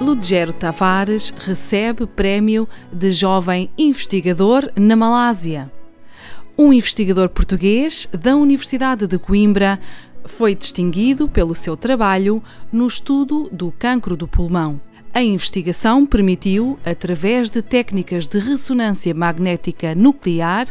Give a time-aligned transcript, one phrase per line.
[0.00, 5.70] Ludgero Tavares recebe prémio de jovem investigador na Malásia.
[6.58, 9.78] Um investigador português da Universidade de Coimbra
[10.24, 12.42] foi distinguido pelo seu trabalho
[12.72, 14.80] no estudo do cancro do pulmão.
[15.14, 20.68] A investigação permitiu, através de técnicas de ressonância magnética nuclear,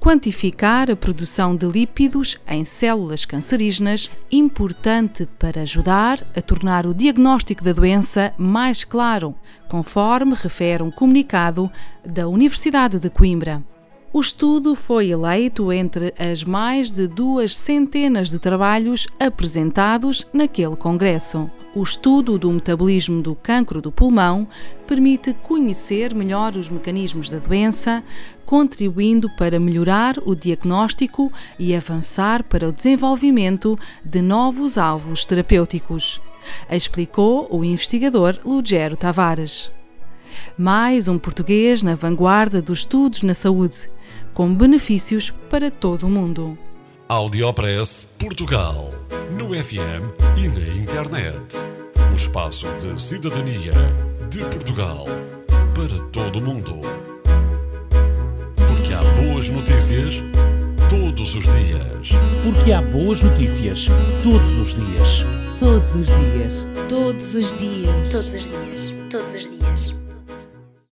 [0.00, 7.64] quantificar a produção de lípidos em células cancerígenas, importante para ajudar a tornar o diagnóstico
[7.64, 9.34] da doença mais claro,
[9.68, 11.70] conforme refere um comunicado
[12.04, 13.62] da Universidade de Coimbra.
[14.10, 21.50] O estudo foi eleito entre as mais de duas centenas de trabalhos apresentados naquele congresso.
[21.74, 24.48] O estudo do metabolismo do cancro do pulmão
[24.86, 28.02] permite conhecer melhor os mecanismos da doença,
[28.46, 36.18] contribuindo para melhorar o diagnóstico e avançar para o desenvolvimento de novos alvos terapêuticos,
[36.70, 39.70] explicou o investigador Lugero Tavares.
[40.56, 43.88] Mais um português na vanguarda dos estudos na saúde
[44.32, 46.58] com benefícios para todo o mundo.
[47.08, 48.90] Audiopress Portugal.
[49.32, 51.56] No FM e na internet.
[52.10, 53.72] O espaço de cidadania
[54.30, 55.06] de Portugal
[55.74, 56.74] para todo o mundo.
[58.56, 60.22] Porque há boas notícias
[60.88, 62.10] todos os dias.
[62.42, 63.88] Porque há boas notícias
[64.22, 65.24] todos os dias.
[65.58, 66.66] Todos os dias.
[66.88, 68.10] Todos os dias.
[68.10, 68.94] Todos os dias.
[69.10, 69.97] Todos os dias.